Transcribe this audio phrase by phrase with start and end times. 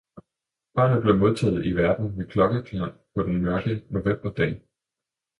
[0.75, 4.61] barnet blev modtaget i verden med klokkeklang på den mørke novemberdag.